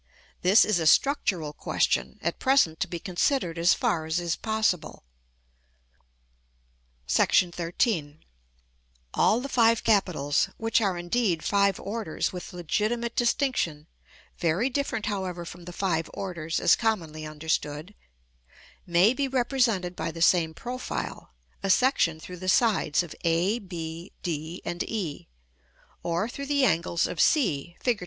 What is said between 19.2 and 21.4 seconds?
represented by the same profile,